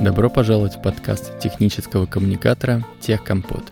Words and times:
Добро 0.00 0.30
пожаловать 0.30 0.76
в 0.76 0.80
подкаст 0.80 1.38
технического 1.40 2.06
коммуникатора 2.06 2.82
«Техкомпот». 3.00 3.70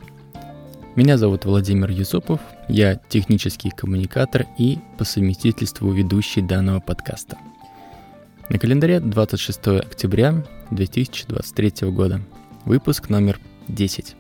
Меня 0.95 1.17
зовут 1.17 1.47
Владимир 1.47 1.89
Юсупов, 1.89 2.39
я 2.69 2.97
технический 3.09 3.71
коммуникатор 3.71 4.45
и 4.59 4.79
по 4.99 5.05
совместительству 5.05 5.91
ведущий 5.91 6.43
данного 6.43 6.81
подкаста. 6.81 7.39
На 8.51 8.59
календаре 8.59 9.01
26 9.01 9.69
октября 9.69 10.45
2023 10.71 11.89
года, 11.89 12.21
выпуск 12.67 13.09
номер 13.09 13.41
10. 13.69 14.15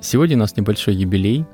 Сегодня 0.00 0.36
у 0.36 0.40
нас 0.40 0.56
небольшой 0.56 0.94
юбилей. 0.94 1.44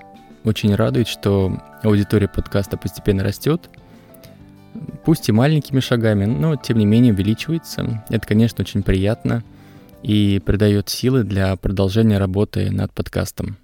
Очень 0.44 0.76
радует, 0.76 1.08
что 1.08 1.60
аудитория 1.82 2.28
подкаста 2.28 2.76
постепенно 2.76 3.24
растет– 3.24 3.68
пусть 5.04 5.28
и 5.28 5.32
маленькими 5.32 5.80
шагами, 5.80 6.24
но 6.24 6.56
тем 6.56 6.78
не 6.78 6.86
менее 6.86 7.12
увеличивается. 7.12 8.04
Это, 8.08 8.26
конечно, 8.26 8.62
очень 8.62 8.82
приятно 8.82 9.42
и 10.02 10.40
придает 10.44 10.88
силы 10.88 11.24
для 11.24 11.54
продолжения 11.56 12.18
работы 12.18 12.70
над 12.70 12.92
подкастом. 12.92 13.56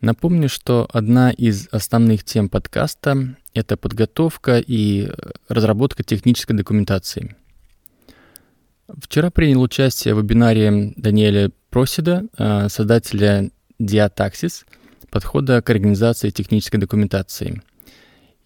Напомню, 0.00 0.48
что 0.48 0.88
одна 0.92 1.30
из 1.30 1.68
основных 1.70 2.24
тем 2.24 2.48
подкаста— 2.48 3.36
это 3.54 3.76
подготовка 3.76 4.58
и 4.58 5.10
разработка 5.48 6.02
технической 6.02 6.56
документации. 6.56 7.36
Вчера 9.00 9.30
принял 9.30 9.62
участие 9.62 10.14
в 10.14 10.18
вебинаре 10.18 10.92
Даниэля 10.96 11.50
Просида, 11.70 12.24
э, 12.36 12.68
создателя 12.68 13.50
Diataxis, 13.80 14.64
подхода 15.10 15.62
к 15.62 15.70
организации 15.70 16.30
технической 16.30 16.80
документации— 16.80 17.62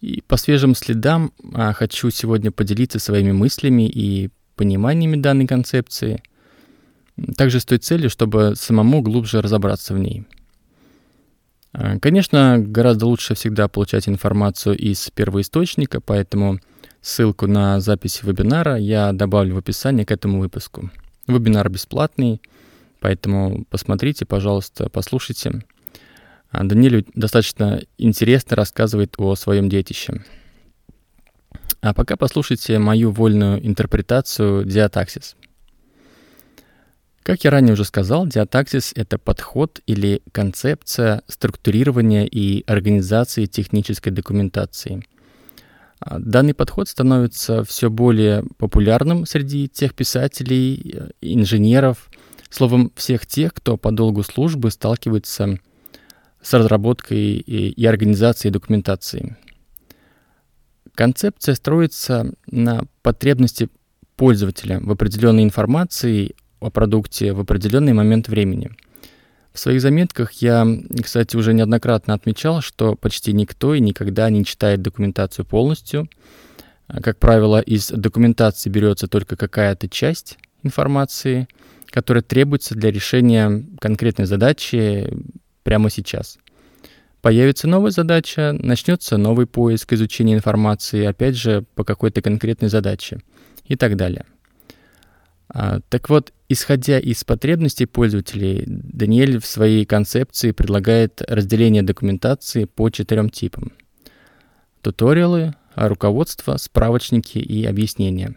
и 0.01 0.21
по 0.27 0.37
свежим 0.37 0.75
следам 0.75 1.31
а, 1.53 1.73
хочу 1.73 2.09
сегодня 2.09 2.51
поделиться 2.51 2.99
своими 2.99 3.31
мыслями 3.31 3.87
и 3.87 4.29
пониманиями 4.55 5.15
данной 5.15 5.47
концепции, 5.47 6.21
также 7.35 7.59
с 7.59 7.65
той 7.65 7.79
целью, 7.79 8.09
чтобы 8.09 8.53
самому 8.55 9.01
глубже 9.01 9.41
разобраться 9.41 9.93
в 9.93 9.99
ней. 9.99 10.25
А, 11.73 11.99
конечно, 11.99 12.57
гораздо 12.59 13.07
лучше 13.07 13.35
всегда 13.35 13.67
получать 13.67 14.07
информацию 14.07 14.77
из 14.77 15.09
первоисточника, 15.09 15.99
поэтому 15.99 16.59
ссылку 17.01 17.47
на 17.47 17.79
запись 17.79 18.21
вебинара 18.23 18.77
я 18.77 19.11
добавлю 19.13 19.55
в 19.55 19.59
описание 19.59 20.05
к 20.05 20.11
этому 20.11 20.39
выпуску. 20.39 20.91
Вебинар 21.27 21.69
бесплатный, 21.69 22.41
поэтому 22.99 23.65
посмотрите, 23.69 24.25
пожалуйста, 24.25 24.89
послушайте. 24.89 25.63
А 26.49 26.63
Даниэль 26.63 27.05
достаточно 27.13 27.81
интересно 27.97 28.55
рассказывает 28.55 29.15
о 29.17 29.35
своем 29.35 29.69
детище. 29.69 30.23
А 31.81 31.93
пока 31.93 32.15
послушайте 32.15 32.79
мою 32.79 33.11
вольную 33.11 33.65
интерпретацию 33.65 34.65
диатаксис. 34.65 35.35
Как 37.23 37.43
я 37.43 37.51
ранее 37.51 37.73
уже 37.73 37.83
сказал, 37.83 38.25
диатаксис— 38.25 38.93
это 38.95 39.17
подход 39.17 39.81
или 39.85 40.21
концепция 40.31 41.23
структурирования 41.27 42.25
и 42.25 42.63
организации 42.65 43.45
технической 43.45 44.13
документации. 44.13 45.05
А 45.99 46.19
данный 46.19 46.53
подход 46.53 46.87
становится 46.87 47.65
все 47.65 47.89
более 47.89 48.45
популярным 48.57 49.25
среди 49.25 49.67
тех 49.67 49.93
писателей, 49.93 51.11
инженеров, 51.19 52.09
словом, 52.49 52.93
всех 52.95 53.25
тех, 53.27 53.53
кто 53.53 53.75
по 53.75 53.91
долгу 53.91 54.23
службы 54.23 54.71
сталкивается 54.71 55.31
с 55.33 55.59
разработкой 56.53 57.17
и, 57.17 57.69
и 57.69 57.85
организацией 57.85 58.51
документации. 58.51 59.37
Концепция 60.95 61.55
строится 61.55 62.33
на 62.49 62.83
потребности 63.03 63.69
пользователя 64.15 64.79
в 64.79 64.91
определенной 64.91 65.43
информации 65.43 66.35
о 66.59 66.71
продукте 66.71 67.33
в 67.33 67.39
определенный 67.39 67.93
момент 67.93 68.27
времени. 68.27 68.71
В 69.53 69.59
своих 69.59 69.81
заметках 69.81 70.33
я, 70.33 70.67
кстати, 71.03 71.35
уже 71.35 71.53
неоднократно 71.53 72.13
отмечал, 72.13 72.61
что 72.61 72.95
почти 72.95 73.33
никто 73.33 73.73
и 73.73 73.79
никогда 73.79 74.29
не 74.29 74.45
читает 74.45 74.81
документацию 74.81 75.45
полностью. 75.45 76.09
Как 76.87 77.17
правило, 77.17 77.59
из 77.59 77.89
документации 77.89 78.69
берется 78.69 79.07
только 79.07 79.35
какая-то 79.35 79.89
часть 79.89 80.37
информации, 80.63 81.47
которая 81.87 82.21
требуется 82.21 82.75
для 82.75 82.91
решения 82.91 83.65
конкретной 83.79 84.25
задачи 84.25 85.11
прямо 85.67 85.89
сейчас. 85.89 86.39
Появится 87.21 87.67
новая 87.67 87.91
задача, 87.91 88.55
начнется 88.57 89.17
новый 89.17 89.47
поиск, 89.47 89.91
изучения 89.91 90.33
информации, 90.33 91.03
опять 91.03 91.35
же, 91.35 91.65
по 91.75 91.83
какой-то 91.83 92.21
конкретной 92.21 92.69
задаче 92.69 93.19
и 93.65 93.75
так 93.75 93.97
далее. 93.97 94.23
А, 95.49 95.81
так 95.89 96.07
вот, 96.07 96.31
исходя 96.47 96.99
из 96.99 97.25
потребностей 97.25 97.85
пользователей, 97.85 98.63
Даниэль 98.65 99.41
в 99.41 99.45
своей 99.45 99.85
концепции 99.85 100.51
предлагает 100.51 101.21
разделение 101.27 101.83
документации 101.83 102.63
по 102.63 102.89
четырем 102.89 103.29
типам. 103.29 103.73
Туториалы, 104.81 105.53
руководство, 105.75 106.55
справочники 106.55 107.39
и 107.39 107.65
объяснения. 107.65 108.35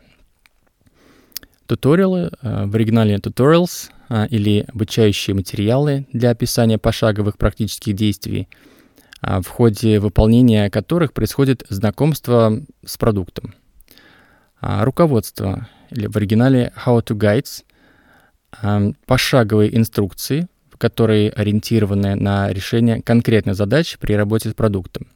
Туториалы, 1.66 2.32
а, 2.42 2.66
в 2.66 2.74
оригинале 2.74 3.14
tutorials, 3.18 3.90
или 4.10 4.66
обучающие 4.72 5.34
материалы 5.34 6.06
для 6.12 6.30
описания 6.30 6.78
пошаговых 6.78 7.38
практических 7.38 7.94
действий, 7.94 8.48
а, 9.20 9.40
в 9.40 9.48
ходе 9.48 10.00
выполнения 10.00 10.68
которых 10.70 11.12
происходит 11.12 11.64
знакомство 11.68 12.60
с 12.84 12.96
продуктом. 12.96 13.54
А, 14.60 14.84
руководство, 14.84 15.68
или 15.90 16.06
в 16.06 16.16
оригинале 16.16 16.72
How 16.84 17.04
to 17.04 17.16
Guides, 17.16 17.64
пошаговые 19.06 19.76
инструкции, 19.76 20.48
которые 20.76 21.30
ориентированы 21.30 22.16
на 22.16 22.52
решение 22.52 23.02
конкретной 23.02 23.54
задачи 23.54 23.98
при 24.00 24.14
работе 24.14 24.50
с 24.50 24.54
продуктом. 24.54 25.06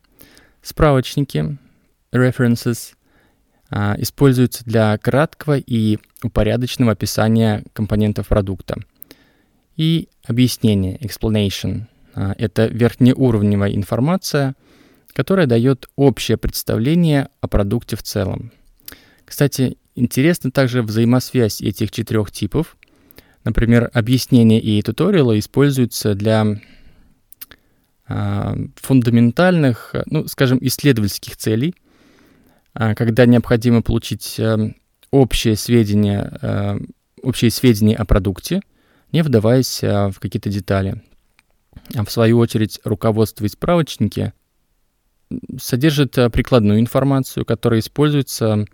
Справочники, 0.63 1.59
references, 2.13 2.93
используются 3.71 4.65
для 4.65 4.97
краткого 4.99 5.59
и 5.59 5.99
упорядоченного 6.23 6.93
описания 6.93 7.65
компонентов 7.73 8.29
продукта. 8.29 8.77
И 9.77 10.09
объяснение, 10.25 10.97
explanation. 10.99 11.83
А, 12.15 12.35
это 12.39 12.67
верхнеуровневая 12.67 13.75
информация, 13.75 14.55
которая 15.13 15.47
дает 15.47 15.89
общее 15.97 16.37
представление 16.37 17.29
о 17.41 17.49
продукте 17.49 17.97
в 17.97 18.03
целом. 18.03 18.53
Кстати, 19.25 19.79
интересна 19.95 20.51
также 20.51 20.83
взаимосвязь 20.83 21.61
этих 21.61 21.91
четырех 21.91 22.31
типов. 22.31 22.77
Например, 23.45 23.91
объяснения 23.93 24.61
и 24.61 24.81
туториалы 24.83 25.39
используются 25.39 26.15
для 26.15 26.61
э, 28.09 28.55
фундаментальных, 28.77 29.95
ну, 30.07 30.27
скажем, 30.29 30.59
исследовательских 30.61 31.37
целей, 31.37 31.75
когда 32.75 33.27
необходимо 33.27 33.83
получить 33.83 34.39
э, 34.39 34.73
общие 35.11 35.57
сведения, 35.57 36.37
э, 36.43 36.79
общие 37.23 37.51
сведения 37.51 37.95
о 37.97 38.05
продукте, 38.05 38.63
не 39.13 39.23
вдаваясь 39.23 39.83
э, 39.83 40.09
в 40.09 40.19
какие-то 40.19 40.51
детали. 40.51 41.01
А 41.95 42.05
в 42.05 42.11
свою 42.11 42.39
очередь 42.39 42.81
руководство 42.85 43.45
и 43.45 43.49
справочники 43.49 44.33
содержат 45.57 46.19
э, 46.19 46.31
прикладную 46.31 46.81
информацию, 46.81 47.45
которая 47.45 47.81
используется 47.81 48.67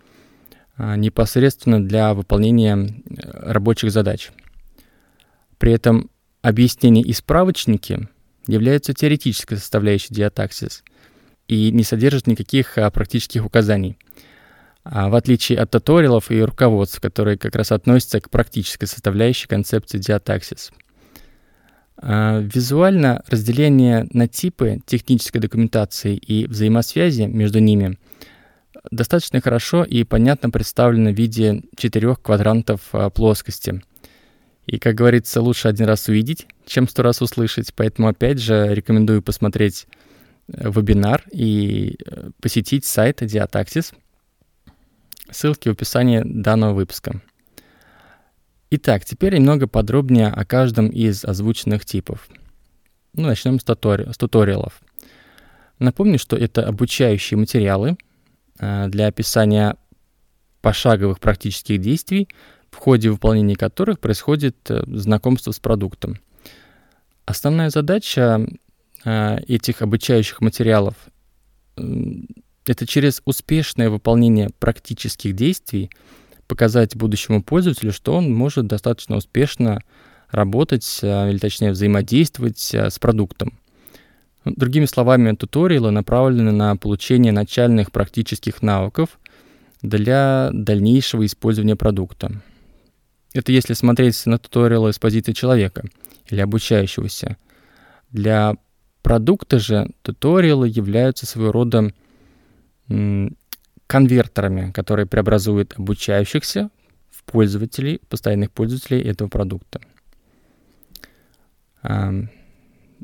непосредственно 0.77 1.85
для 1.85 2.15
выполнения 2.15 2.89
рабочих 3.05 3.91
задач. 3.91 4.31
При 5.59 5.73
этом 5.73 6.09
объяснения 6.41 7.03
и 7.03 7.13
справочники 7.13 8.07
являются 8.47 8.93
теоретической 8.93 9.57
составляющей 9.57 10.11
диатаксис 10.11 10.83
и 11.51 11.71
не 11.71 11.83
содержат 11.83 12.27
никаких 12.27 12.77
практических 12.93 13.45
указаний– 13.45 13.97
а 14.83 15.09
в 15.09 15.15
отличие 15.15 15.59
от 15.59 15.71
туториалов 15.71 16.31
и 16.31 16.41
руководств, 16.41 16.99
которые 16.99 17.37
как 17.37 17.55
раз 17.55 17.71
относятся 17.71 18.19
к 18.19 18.29
практической 18.29 18.85
составляющей 18.85 19.47
концепции 19.47 19.99
диатаксис. 19.99 20.71
А, 21.97 22.39
визуально 22.39 23.23
разделение 23.27 24.07
на 24.11 24.27
типы 24.27 24.81
технической 24.85 25.39
документации 25.39 26.15
и 26.15 26.47
взаимосвязи 26.47 27.23
между 27.23 27.59
ними 27.59 27.99
достаточно 28.89 29.39
хорошо 29.39 29.83
и 29.83 30.03
понятно 30.03 30.49
представлено 30.49 31.11
в 31.11 31.15
виде 31.15 31.61
четырех 31.77 32.21
квадрантов 32.21 32.81
а, 32.93 33.11
плоскости. 33.11 33.83
И, 34.65 34.79
как 34.79 34.95
говорится, 34.95 35.41
лучше 35.41 35.67
один 35.67 35.85
раз 35.85 36.07
увидеть, 36.07 36.47
чем 36.65 36.87
сто 36.87 37.03
раз 37.03 37.21
услышать, 37.21 37.73
поэтому, 37.75 38.07
опять 38.07 38.39
же, 38.39 38.73
рекомендую 38.73 39.21
посмотреть 39.21 39.85
вебинар 40.53 41.23
и 41.31 41.97
э, 42.05 42.31
посетить 42.41 42.85
сайт 42.85 43.21
Diataxis– 43.21 43.93
Ссылки 45.31 45.69
в 45.69 45.71
описании 45.71 46.21
данного 46.25 46.73
выпуска. 46.73 47.21
Итак, 48.69 49.05
теперь 49.05 49.37
немного 49.37 49.65
подробнее 49.65 50.27
о 50.27 50.45
каждом 50.45 50.89
из 50.89 51.23
озвученных 51.23 51.85
типов. 51.85 52.27
Ну, 53.13 53.27
начнем 53.27 53.59
с, 53.59 53.63
тутори- 53.63 54.11
с 54.11 54.17
туториалов. 54.17 54.81
Напомню, 55.79 56.19
что 56.19 56.35
это 56.35 56.67
обучающие 56.67 57.37
материалы 57.37 57.97
э, 58.59 58.87
для 58.89 59.07
описания 59.07 59.77
пошаговых 60.61 61.19
практических 61.19 61.79
действий 61.79 62.27
в 62.69 62.75
ходе 62.77 63.09
выполнения 63.09 63.55
которых 63.55 63.99
происходит 63.99 64.57
э, 64.69 64.83
знакомство 64.87 65.51
с 65.51 65.59
продуктом. 65.59 66.19
Основная 67.25 67.69
задача 67.69 68.45
этих 69.03 69.81
обучающих 69.81 70.41
материалов 70.41 70.95
это 71.75 72.85
через 72.85 73.21
успешное 73.25 73.89
выполнение 73.89 74.49
практических 74.59 75.35
действий 75.35 75.89
показать 76.47 76.95
будущему 76.95 77.41
пользователю, 77.41 77.91
что 77.91 78.13
он 78.13 78.33
может 78.33 78.67
достаточно 78.67 79.15
успешно 79.15 79.81
работать, 80.29 80.99
или 81.01 81.37
точнее 81.37 81.71
взаимодействовать 81.71 82.73
с 82.73 82.99
продуктом. 82.99 83.57
Другими 84.45 84.85
словами, 84.85 85.35
туториалы 85.35 85.91
направлены 85.91 86.51
на 86.51 86.75
получение 86.75 87.31
начальных 87.31 87.91
практических 87.91 88.61
навыков 88.61 89.19
для 89.81 90.49
дальнейшего 90.53 91.25
использования 91.25 91.75
продукта. 91.75 92.41
Это 93.33 93.51
если 93.51 93.73
смотреть 93.73 94.25
на 94.25 94.37
туториалы 94.37 94.93
с 94.93 94.99
позиции 94.99 95.33
человека 95.33 95.83
или 96.29 96.41
обучающегося. 96.41 97.37
Для 98.11 98.55
продукта 99.01 99.59
же 99.59 99.89
туториалы 100.01 100.67
являются 100.67 101.25
своего 101.25 101.51
рода 101.51 101.93
конвертерами, 103.87 104.71
которые 104.71 105.05
преобразуют 105.05 105.73
обучающихся 105.77 106.69
в 107.09 107.23
пользователей, 107.23 108.01
постоянных 108.09 108.51
пользователей 108.51 109.01
этого 109.01 109.27
продукта. 109.27 109.81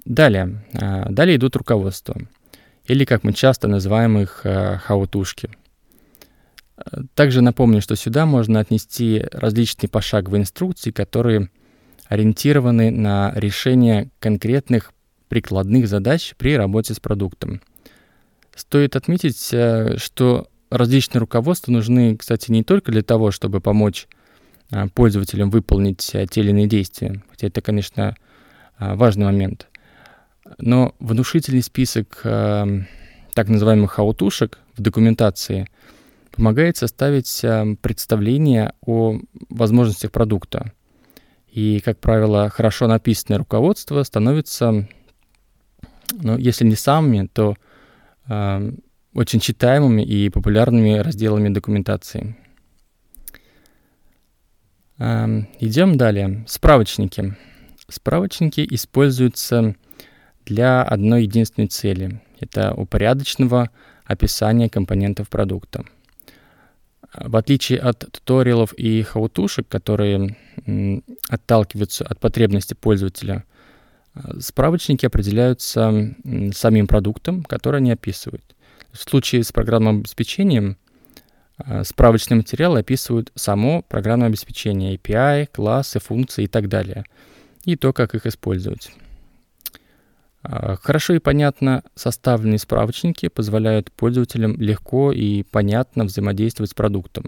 Далее. 0.06 0.64
А, 0.74 1.10
далее 1.10 1.38
идут 1.38 1.56
руководства, 1.56 2.16
или, 2.86 3.04
как 3.04 3.24
мы 3.24 3.34
часто 3.34 3.68
называем 3.68 4.20
их, 4.20 4.42
а, 4.44 4.78
хаутушки. 4.78 5.50
Также 7.16 7.42
напомню, 7.42 7.82
что 7.82 7.96
сюда 7.96 8.26
можно 8.26 8.60
отнести 8.60 9.26
различные 9.32 9.90
пошаговые 9.90 10.42
инструкции, 10.42 10.92
которые 10.92 11.50
ориентированы 12.08 12.92
на 12.92 13.34
решение 13.36 14.12
конкретных 14.20 14.94
прикладных 15.30 15.88
задач 15.88 16.36
при 16.38 16.56
работе 16.58 16.94
с 16.94 17.00
продуктом. 17.00 17.62
Стоит 18.56 18.96
отметить, 18.96 19.50
а, 19.54 19.96
что 19.98 20.48
различные 20.70 21.20
руководства 21.20 21.72
нужны, 21.72 22.18
кстати, 22.18 22.52
не 22.52 22.64
только 22.64 22.92
для 22.92 23.04
того, 23.04 23.32
чтобы 23.32 23.62
помочь 23.62 24.08
пользователям 24.94 25.50
выполнить 25.50 26.00
те 26.00 26.42
или 26.42 26.50
иные 26.50 26.68
действия, 26.68 27.24
хотя 27.30 27.48
это, 27.48 27.62
конечно, 27.62 28.18
важный 28.78 29.24
момент, 29.24 29.70
но 30.58 30.96
внушительный 31.00 31.62
список 31.62 32.22
э, 32.24 32.82
так 33.34 33.50
называемых 33.50 33.92
хаутушек 33.92 34.60
в 34.76 34.82
документации 34.82 35.68
помогает 36.32 36.78
составить 36.78 37.44
э, 37.44 37.76
представление 37.82 38.74
о 38.86 39.20
возможностях 39.50 40.12
продукта. 40.12 40.72
И, 41.52 41.82
как 41.84 42.00
правило, 42.00 42.50
хорошо 42.50 42.88
написанное 42.88 43.40
руководство 43.40 44.04
становится, 44.04 44.88
ну, 46.12 46.38
если 46.38 46.66
не 46.66 46.76
самыми, 46.76 47.28
то 47.28 47.56
э, 48.28 48.72
очень 49.14 49.40
читаемыми 49.40 50.02
и 50.02 50.30
популярными 50.30 50.98
разделами 51.00 51.50
документации. 51.50 52.38
Э, 54.98 55.44
идем 55.60 55.98
далее. 55.98 56.46
Справочники. 56.48 57.36
Справочники 57.88 58.68
используются 58.70 59.76
для 60.46 60.84
одной 60.84 61.24
единственной 61.24 61.68
цели. 61.68 62.22
Это 62.40 62.74
упорядоченного 62.74 63.70
описания 64.06 64.70
компонентов 64.70 65.30
продукта. 65.30 65.86
В 67.14 67.36
отличие 67.36 67.80
от 67.80 68.00
туториалов 68.12 68.74
и 68.74 69.02
хаутушек, 69.02 69.68
которые 69.68 70.36
отталкиваются 71.30 72.06
от 72.06 72.20
потребности 72.20 72.74
пользователя, 72.74 73.44
справочники 74.40 75.06
определяются 75.06 76.16
самим 76.54 76.88
продуктом, 76.88 77.44
который 77.44 77.78
они 77.78 77.92
описывают. 77.92 78.56
В 78.92 78.98
случае 78.98 79.44
с 79.44 79.52
программным 79.52 80.00
обеспечением 80.00 80.78
а, 81.58 81.84
справочные 81.84 82.38
материалы 82.38 82.80
описывают 82.80 83.32
само 83.36 83.82
программное 83.82 84.28
обеспечение, 84.28 84.96
API, 84.96 85.48
классы, 85.52 86.00
функции 86.00 86.46
и 86.46 86.48
так 86.48 86.70
далее, 86.70 87.06
и 87.66 87.76
то, 87.76 87.94
как 87.94 88.16
их 88.16 88.26
использовать. 88.26 88.92
А, 90.50 90.78
хорошо 90.78 91.14
и 91.14 91.20
понятно 91.20 91.84
составленные 91.96 92.58
справочники 92.58 93.28
позволяют 93.28 93.92
пользователям 93.92 94.56
легко 94.60 95.12
и 95.12 95.44
понятно 95.44 96.06
взаимодействовать 96.06 96.72
с 96.72 96.74
продуктом. 96.74 97.26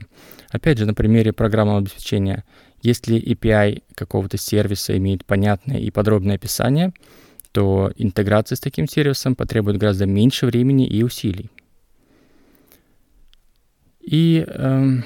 Опять 0.52 0.78
же, 0.78 0.86
на 0.86 0.94
примере 0.94 1.34
программного 1.34 1.80
обеспечения, 1.80 2.46
если 2.82 3.22
API 3.22 3.84
какого-то 3.94 4.38
сервиса 4.38 4.98
имеет 4.98 5.26
понятное 5.26 5.80
и 5.80 5.92
подробное 5.92 6.36
описание, 6.36 6.94
то 7.52 7.92
интеграция 7.98 8.56
с 8.56 8.62
таким 8.62 8.88
сервисом 8.88 9.36
потребует 9.36 9.78
гораздо 9.78 10.06
меньше 10.06 10.46
времени 10.46 10.88
и 10.88 11.04
усилий. 11.04 11.50
И 14.00 14.46
эм, 14.48 15.04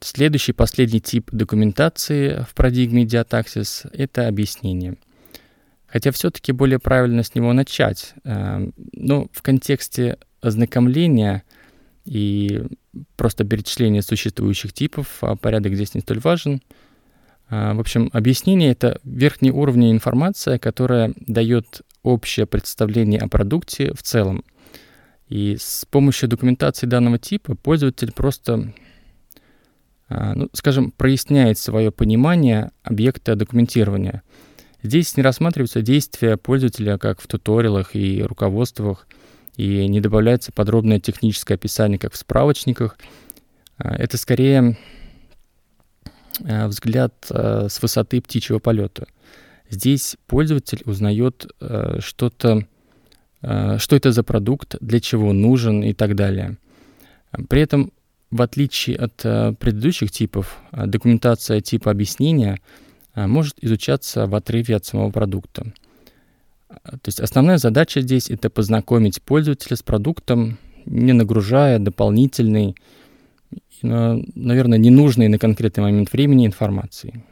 следующий, 0.00 0.52
последний 0.52 1.00
тип 1.00 1.28
документации 1.30 2.44
в 2.50 2.54
парадигме 2.54 3.04
Diataxis— 3.04 3.88
это 3.92 4.26
объяснение— 4.26 4.96
Хотя 5.96 6.10
все-таки 6.10 6.52
более 6.52 6.78
правильно 6.78 7.22
с 7.22 7.34
него 7.34 7.54
начать. 7.54 8.12
Эм, 8.24 8.74
ну, 8.92 9.30
в 9.32 9.40
контексте 9.40 10.18
ознакомления 10.42 11.42
и 12.04 12.64
просто 13.16 13.44
перечисления 13.44 14.02
существующих 14.02 14.74
типов, 14.74 15.16
а 15.22 15.36
порядок 15.36 15.72
здесь 15.72 15.94
не 15.94 16.02
столь 16.02 16.18
важен. 16.18 16.60
А, 17.48 17.72
в 17.72 17.80
общем, 17.80 18.10
объяснение— 18.12 18.70
это 18.72 19.00
верхний 19.04 19.50
уровень 19.50 19.90
информация, 19.90 20.58
которая 20.58 21.14
дает 21.16 21.80
общее 22.02 22.44
представление 22.44 23.20
о 23.20 23.28
продукте 23.28 23.94
в 23.94 24.02
целом. 24.02 24.44
И 25.30 25.56
с 25.58 25.86
помощью 25.90 26.28
документации 26.28 26.86
данного 26.86 27.18
типа 27.18 27.54
пользователь 27.54 28.12
просто, 28.12 28.74
а, 30.10 30.34
ну, 30.34 30.50
скажем, 30.52 30.90
проясняет 30.90 31.58
свое 31.58 31.90
понимание 31.90 32.70
объекта 32.82 33.34
документирования— 33.34 34.22
Здесь 34.86 35.16
не 35.16 35.22
рассматриваются 35.24 35.82
действия 35.82 36.36
пользователя, 36.36 36.96
как 36.96 37.20
в 37.20 37.26
туториалах 37.26 37.96
и 37.96 38.22
руководствах, 38.22 39.08
и 39.56 39.88
не 39.88 40.00
добавляется 40.00 40.52
подробное 40.52 41.00
техническое 41.00 41.54
описание, 41.54 41.98
как 41.98 42.12
в 42.12 42.16
справочниках. 42.16 42.96
А, 43.78 43.96
это 43.96 44.16
скорее 44.16 44.78
а, 46.44 46.68
взгляд 46.68 47.14
а, 47.30 47.66
с 47.68 47.82
высоты 47.82 48.20
птичьего 48.20 48.60
полета. 48.60 49.08
Здесь 49.68 50.16
пользователь 50.28 50.82
узнает 50.84 51.48
что-то, 51.98 52.68
что 53.40 53.96
это 53.96 54.12
за 54.12 54.22
продукт, 54.22 54.76
для 54.80 55.00
чего 55.00 55.32
нужен 55.32 55.82
и 55.82 55.94
так 55.94 56.14
далее. 56.14 56.58
При 57.48 57.62
этом, 57.62 57.92
в 58.30 58.40
отличие 58.40 58.96
от 58.96 59.16
предыдущих 59.58 60.12
типов, 60.12 60.60
документация 60.70 61.60
типа 61.60 61.90
объяснения— 61.90 62.60
может 63.16 63.56
изучаться 63.62 64.26
в 64.26 64.34
отрыве 64.34 64.76
от 64.76 64.84
самого 64.84 65.10
продукта. 65.10 65.72
А, 66.68 66.92
то 66.92 67.06
есть 67.06 67.20
основная 67.20 67.58
задача 67.58 68.02
здесь 68.02 68.30
это 68.30 68.50
познакомить 68.50 69.22
пользователя 69.22 69.76
с 69.76 69.82
продуктом, 69.82 70.58
не 70.84 71.12
нагружая 71.12 71.78
дополнительной, 71.78 72.76
наверное, 73.82 74.78
ненужной 74.78 75.28
на 75.28 75.38
конкретный 75.38 75.84
момент 75.84 76.12
времени 76.12 76.46
информации. 76.46 77.24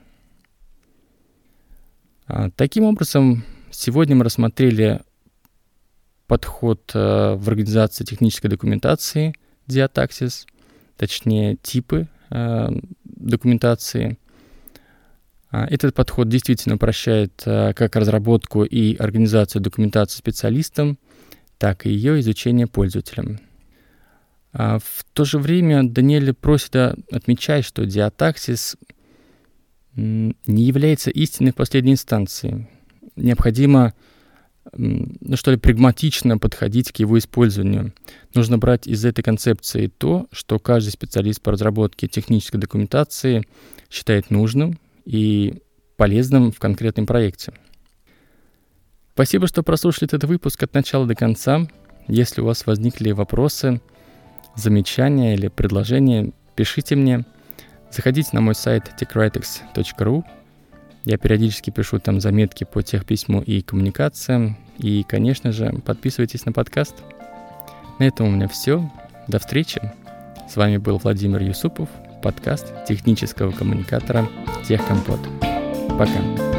А, 2.26 2.50
таким 2.56 2.84
образом, 2.84 3.44
сегодня 3.70 4.16
мы 4.16 4.24
рассмотрели 4.24 5.02
подход 6.26 6.90
в 6.94 7.42
организации 7.46 8.04
технической 8.04 8.48
документации 8.48 9.34
Diataxis, 9.68 10.46
точнее 10.96 11.56
типы 11.56 12.08
документации– 12.30 14.18
а, 14.23 14.23
этот 15.70 15.94
подход 15.94 16.28
действительно 16.28 16.76
упрощает 16.76 17.42
а, 17.46 17.72
как 17.72 17.96
разработку 17.96 18.64
и 18.64 18.96
организацию 18.96 19.62
документации 19.62 20.18
специалистам, 20.18 20.98
так 21.58 21.86
и 21.86 21.90
ее 21.90 22.20
изучение 22.20 22.66
пользователям. 22.66 23.38
А, 24.52 24.78
в 24.78 25.04
то 25.12 25.24
же 25.24 25.38
время 25.38 25.82
Даниэль 25.82 26.32
просит 26.32 26.76
отмечать, 26.76 27.64
что 27.64 27.84
диатаксис 27.84 28.76
не 29.96 30.34
является 30.46 31.10
истиной 31.10 31.52
в 31.52 31.56
последней 31.56 31.92
инстанции. 31.92 32.68
Необходимо 33.16 33.94
ну 34.72 35.36
что 35.36 35.50
ли, 35.50 35.56
прагматично 35.56 36.38
подходить 36.38 36.90
к 36.90 36.96
его 36.96 37.18
использованию. 37.18 37.92
Нужно 38.34 38.58
брать 38.58 38.86
из 38.86 39.04
этой 39.04 39.22
концепции 39.22 39.92
то, 39.98 40.26
что 40.32 40.58
каждый 40.58 40.90
специалист 40.90 41.40
по 41.40 41.52
разработке 41.52 42.08
технической 42.08 42.58
документации 42.58 43.46
считает 43.90 44.30
нужным, 44.30 44.78
и 45.04 45.62
полезным 45.96 46.52
в 46.52 46.58
конкретном 46.58 47.06
проекте. 47.06 47.52
Спасибо, 49.14 49.46
что 49.46 49.62
прослушали 49.62 50.06
этот 50.06 50.24
выпуск 50.24 50.62
от 50.62 50.74
начала 50.74 51.06
до 51.06 51.14
конца. 51.14 51.68
Если 52.08 52.40
у 52.40 52.46
вас 52.46 52.66
возникли 52.66 53.12
вопросы, 53.12 53.80
замечания 54.56 55.34
или 55.34 55.48
предложения, 55.48 56.32
пишите 56.56 56.96
мне. 56.96 57.24
Заходите 57.90 58.30
на 58.32 58.40
мой 58.40 58.54
сайт 58.54 58.90
techritex.ru. 59.00 60.24
Я 61.04 61.18
периодически 61.18 61.70
пишу 61.70 62.00
там 62.00 62.20
заметки 62.20 62.64
по 62.64 62.82
техписьму 62.82 63.40
и 63.40 63.60
коммуникациям. 63.62 64.56
И, 64.78 65.04
конечно 65.04 65.52
же, 65.52 65.72
подписывайтесь 65.84 66.44
на 66.44 66.52
подкаст. 66.52 66.96
На 67.98 68.04
этом 68.04 68.26
у 68.26 68.30
меня 68.30 68.48
все. 68.48 68.90
До 69.28 69.38
встречи! 69.38 70.03
С 70.54 70.56
вами 70.56 70.76
был 70.76 70.98
Владимир 70.98 71.42
Юсупов, 71.42 71.88
подкаст 72.22 72.72
технического 72.86 73.50
коммуникатора 73.50 74.28
«Техкомпот». 74.64 75.18
Пока. 75.98 76.53